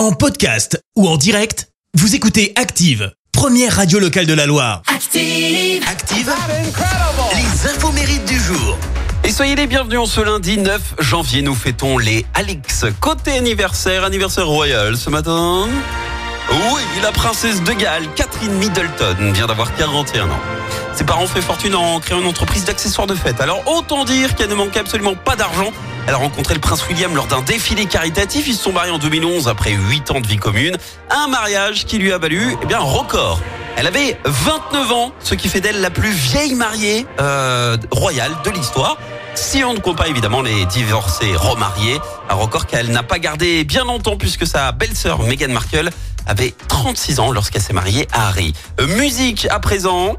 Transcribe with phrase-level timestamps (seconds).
[0.00, 4.80] En podcast ou en direct, vous écoutez Active, première radio locale de la Loire.
[4.86, 5.84] Active.
[5.86, 6.32] Active
[7.34, 8.78] Les infos mérites du jour.
[9.24, 11.42] Et soyez les bienvenus en ce lundi 9 janvier.
[11.42, 12.86] Nous fêtons les Alix.
[12.98, 15.68] Côté anniversaire, anniversaire royal ce matin.
[16.50, 20.40] Oui, la princesse de Galles, Catherine Middleton, vient d'avoir 41 ans.
[20.94, 23.42] Ses parents ont fait fortune en créant une entreprise d'accessoires de fête.
[23.42, 25.72] Alors autant dire qu'elle ne manquait absolument pas d'argent.
[26.06, 28.46] Elle a rencontré le prince William lors d'un défilé caritatif.
[28.48, 30.76] Ils se sont mariés en 2011 après 8 ans de vie commune.
[31.10, 33.40] Un mariage qui lui a valu eh bien, un record.
[33.76, 38.50] Elle avait 29 ans, ce qui fait d'elle la plus vieille mariée euh, royale de
[38.50, 38.98] l'histoire.
[39.34, 43.64] Si on ne compte pas évidemment les divorcés remariés, un record qu'elle n'a pas gardé
[43.64, 45.90] bien longtemps puisque sa belle-sœur Meghan Markle
[46.26, 48.52] avait 36 ans lorsqu'elle s'est mariée à Harry.
[48.80, 50.16] Euh, musique à présent.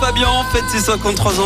[0.00, 1.44] Fabian fête ses 53 ans.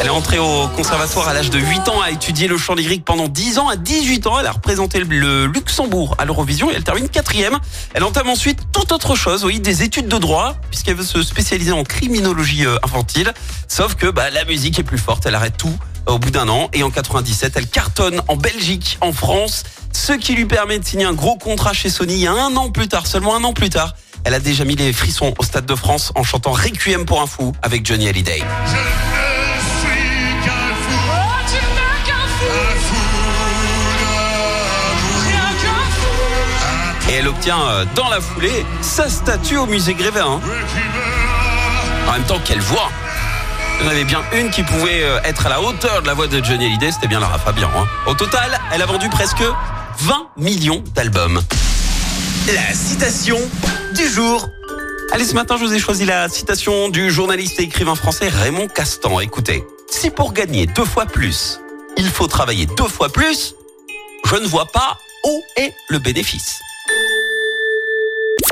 [0.00, 3.04] Elle est entrée au conservatoire à l'âge de 8 ans, a étudié le chant lyrique
[3.04, 3.68] pendant 10 ans.
[3.68, 7.58] À 18 ans, elle a représenté le Luxembourg à l'Eurovision et elle termine quatrième.
[7.94, 11.70] Elle entame ensuite toute autre chose, oui, des études de droit, puisqu'elle veut se spécialiser
[11.72, 13.32] en criminologie euh, infantile.
[13.68, 15.76] Sauf que bah, la musique est plus forte, elle arrête tout
[16.08, 16.68] euh, au bout d'un an.
[16.72, 21.04] Et en 97, elle cartonne en Belgique, en France, ce qui lui permet de signer
[21.04, 23.94] un gros contrat chez Sony un an plus tard, seulement un an plus tard.
[24.24, 27.26] Elle a déjà mis les frissons au Stade de France en chantant Requiem pour un
[27.26, 28.42] fou avec Johnny Hallyday.
[37.10, 40.26] Et elle obtient euh, dans la foulée sa statue au musée Grévin.
[40.26, 40.40] hein.
[42.08, 42.90] En même temps, quelle voix
[43.80, 46.14] Il y en avait bien une qui pouvait euh, être à la hauteur de la
[46.14, 47.70] voix de Johnny Hallyday, c'était bien Lara Fabian.
[47.76, 47.86] hein.
[48.06, 49.42] Au total, elle a vendu presque
[50.00, 51.40] 20 millions d'albums.
[52.54, 53.36] La citation
[53.94, 54.48] du jour.
[55.12, 58.68] Allez, ce matin, je vous ai choisi la citation du journaliste et écrivain français Raymond
[58.68, 59.20] Castan.
[59.20, 61.60] Écoutez, si pour gagner deux fois plus,
[61.98, 63.54] il faut travailler deux fois plus,
[64.24, 66.58] je ne vois pas où est le bénéfice.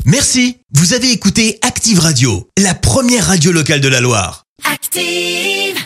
[0.05, 4.45] Merci, vous avez écouté Active Radio, la première radio locale de la Loire.
[4.71, 5.86] Active.